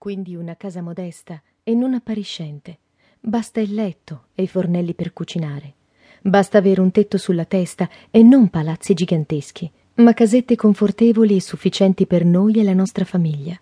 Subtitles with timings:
[0.00, 2.78] quindi una casa modesta e non appariscente.
[3.20, 5.74] Basta il letto e i fornelli per cucinare.
[6.22, 12.06] Basta avere un tetto sulla testa e non palazzi giganteschi, ma casette confortevoli e sufficienti
[12.06, 13.60] per noi e la nostra famiglia.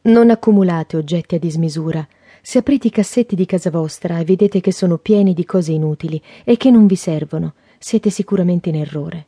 [0.00, 2.04] Non accumulate oggetti a dismisura.
[2.42, 6.20] Se aprite i cassetti di casa vostra e vedete che sono pieni di cose inutili
[6.42, 9.26] e che non vi servono, siete sicuramente in errore.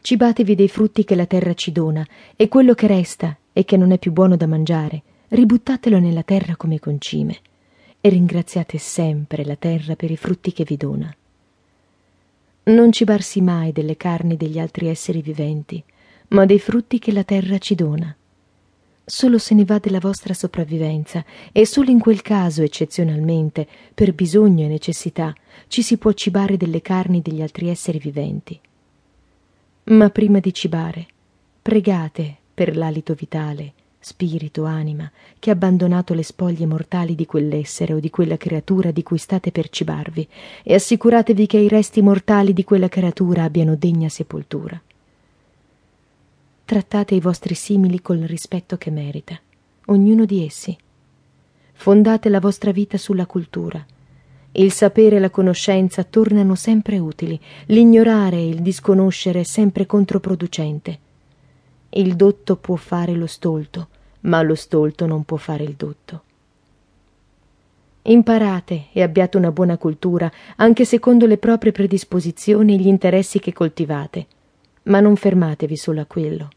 [0.00, 3.92] Cibatevi dei frutti che la terra ci dona e quello che resta e che non
[3.92, 7.36] è più buono da mangiare, ributtatelo nella terra come concime
[8.00, 11.14] e ringraziate sempre la terra per i frutti che vi dona.
[12.62, 15.84] Non cibarsi mai delle carni degli altri esseri viventi,
[16.28, 18.16] ma dei frutti che la terra ci dona.
[19.04, 21.22] Solo se ne va della vostra sopravvivenza
[21.52, 25.34] e solo in quel caso, eccezionalmente, per bisogno e necessità,
[25.66, 28.58] ci si può cibare delle carni degli altri esseri viventi.
[29.84, 31.06] Ma prima di cibare,
[31.60, 38.00] pregate per l'alito vitale, spirito, anima, che ha abbandonato le spoglie mortali di quell'essere o
[38.00, 40.28] di quella creatura di cui state per cibarvi,
[40.62, 44.78] e assicuratevi che i resti mortali di quella creatura abbiano degna sepoltura.
[46.66, 49.40] Trattate i vostri simili col rispetto che merita,
[49.86, 50.76] ognuno di essi.
[51.72, 53.82] Fondate la vostra vita sulla cultura.
[54.52, 61.08] Il sapere e la conoscenza tornano sempre utili, l'ignorare e il disconoscere sempre controproducente
[61.90, 63.88] il dotto può fare lo stolto,
[64.20, 66.22] ma lo stolto non può fare il dotto.
[68.02, 73.52] Imparate e abbiate una buona cultura, anche secondo le proprie predisposizioni e gli interessi che
[73.52, 74.26] coltivate,
[74.84, 76.48] ma non fermatevi solo a quello.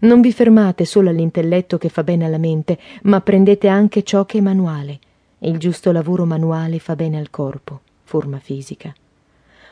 [0.00, 4.38] Non vi fermate solo all'intelletto che fa bene alla mente, ma prendete anche ciò che
[4.38, 4.98] è manuale,
[5.40, 8.92] il giusto lavoro manuale fa bene al corpo, forma fisica.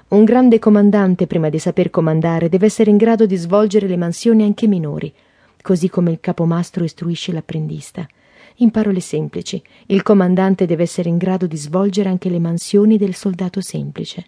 [0.09, 4.43] Un grande comandante, prima di saper comandare, deve essere in grado di svolgere le mansioni
[4.43, 5.13] anche minori,
[5.61, 8.09] così come il capomastro istruisce l'apprendista.
[8.57, 13.15] In parole semplici, il comandante deve essere in grado di svolgere anche le mansioni del
[13.15, 14.27] soldato semplice.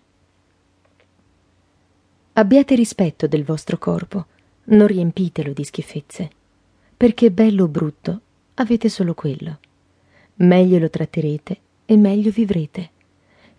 [2.34, 4.26] Abbiate rispetto del vostro corpo,
[4.64, 6.30] non riempitelo di schifezze,
[6.94, 8.20] perché bello o brutto
[8.56, 9.58] avete solo quello.
[10.34, 12.90] Meglio lo tratterete e meglio vivrete.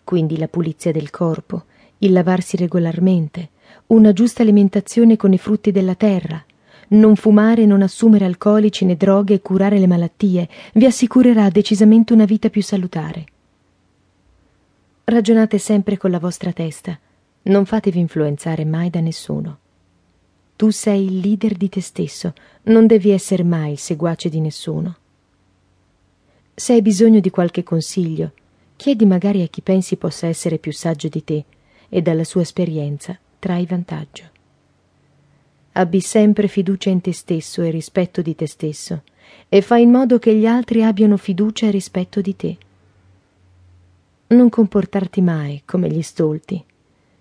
[0.03, 1.65] Quindi la pulizia del corpo,
[2.03, 3.49] il lavarsi regolarmente,
[3.87, 6.43] una giusta alimentazione con i frutti della terra,
[6.89, 12.25] non fumare, non assumere alcolici né droghe e curare le malattie vi assicurerà decisamente una
[12.25, 13.25] vita più salutare.
[15.05, 16.97] Ragionate sempre con la vostra testa,
[17.43, 19.57] non fatevi influenzare mai da nessuno.
[20.55, 24.97] Tu sei il leader di te stesso, non devi essere mai il seguace di nessuno.
[26.53, 28.31] Se hai bisogno di qualche consiglio,
[28.75, 31.45] chiedi magari a chi pensi possa essere più saggio di te,
[31.93, 34.23] e dalla sua esperienza trai vantaggio.
[35.73, 39.03] Abbi sempre fiducia in te stesso e rispetto di te stesso
[39.49, 42.57] e fai in modo che gli altri abbiano fiducia e rispetto di te.
[44.27, 46.63] Non comportarti mai come gli stolti.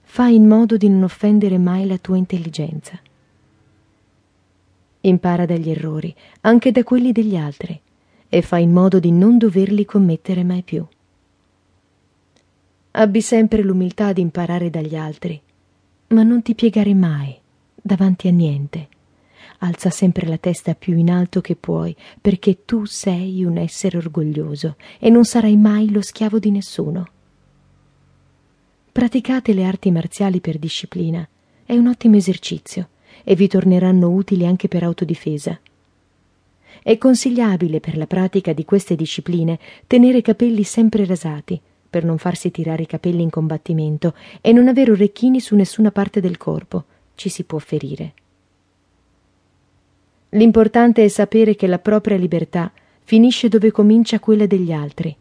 [0.03, 2.99] Fai in modo di non offendere mai la tua intelligenza.
[5.01, 7.81] Impara dagli errori, anche da quelli degli altri,
[8.29, 10.87] e fai in modo di non doverli commettere mai più.
[13.01, 15.41] Abbi sempre l'umiltà di imparare dagli altri,
[16.09, 17.35] ma non ti piegare mai
[17.75, 18.89] davanti a niente.
[19.61, 24.77] Alza sempre la testa più in alto che puoi, perché tu sei un essere orgoglioso
[24.99, 27.07] e non sarai mai lo schiavo di nessuno.
[28.93, 31.27] Praticate le arti marziali per disciplina,
[31.65, 32.91] è un ottimo esercizio
[33.25, 35.59] e vi torneranno utili anche per autodifesa.
[36.83, 41.59] È consigliabile per la pratica di queste discipline tenere i capelli sempre rasati,
[41.91, 46.21] per non farsi tirare i capelli in combattimento e non avere orecchini su nessuna parte
[46.21, 46.85] del corpo.
[47.17, 48.15] Ci si può ferire.
[50.31, 55.15] L'importante è sapere che la propria libertà finisce dove comincia quella degli altri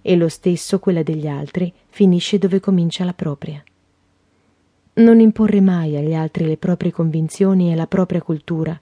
[0.00, 3.62] e lo stesso quella degli altri finisce dove comincia la propria.
[4.94, 8.78] Non imporre mai agli altri le proprie convinzioni e la propria cultura,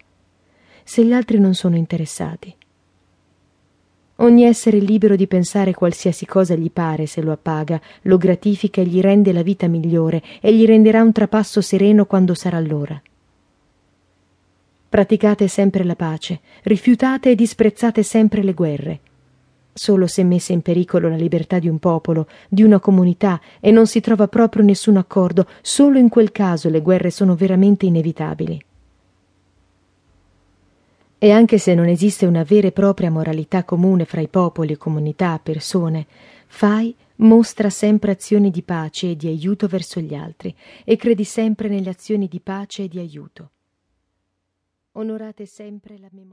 [0.83, 2.54] se gli altri non sono interessati.
[4.22, 8.84] Ogni essere libero di pensare qualsiasi cosa gli pare se lo appaga, lo gratifica e
[8.84, 13.01] gli rende la vita migliore e gli renderà un trapasso sereno quando sarà l'ora.
[14.91, 19.01] Praticate sempre la pace, rifiutate e disprezzate sempre le guerre.
[19.72, 23.87] Solo se messa in pericolo la libertà di un popolo, di una comunità e non
[23.87, 28.65] si trova proprio nessun accordo, solo in quel caso le guerre sono veramente inevitabili.
[31.22, 35.39] E anche se non esiste una vera e propria moralità comune fra i popoli, comunità,
[35.39, 36.07] persone,
[36.47, 41.69] fai, mostra sempre azioni di pace e di aiuto verso gli altri e credi sempre
[41.69, 43.51] nelle azioni di pace e di aiuto.
[44.93, 46.28] Onorate sempre la memoria.